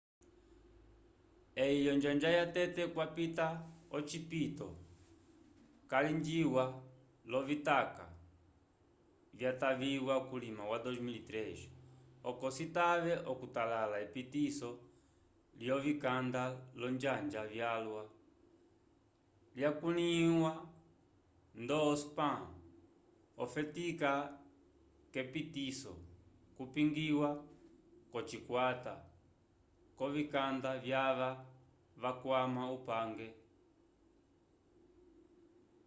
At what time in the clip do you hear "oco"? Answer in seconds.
12.29-12.47